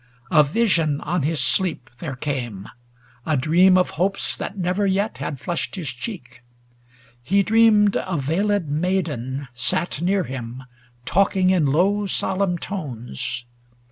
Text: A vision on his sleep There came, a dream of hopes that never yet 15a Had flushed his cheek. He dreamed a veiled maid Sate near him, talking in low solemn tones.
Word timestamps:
A 0.31 0.41
vision 0.41 0.99
on 1.01 1.21
his 1.21 1.39
sleep 1.39 1.87
There 1.99 2.15
came, 2.15 2.67
a 3.23 3.37
dream 3.37 3.77
of 3.77 3.91
hopes 4.01 4.35
that 4.35 4.57
never 4.57 4.83
yet 4.87 5.13
15a 5.13 5.17
Had 5.19 5.39
flushed 5.39 5.75
his 5.75 5.89
cheek. 5.89 6.41
He 7.21 7.43
dreamed 7.43 7.95
a 7.95 8.17
veiled 8.17 8.67
maid 8.67 9.15
Sate 9.53 10.01
near 10.01 10.23
him, 10.23 10.63
talking 11.05 11.51
in 11.51 11.67
low 11.67 12.07
solemn 12.07 12.57
tones. 12.57 13.45